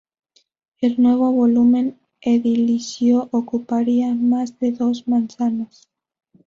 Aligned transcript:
El 0.79 0.99
nuevo 0.99 1.31
volumen 1.31 1.99
edilicio 2.21 3.29
ocuparía 3.31 4.15
más 4.15 4.57
de 4.57 4.71
dos 4.71 5.07
manzanas. 5.07 5.87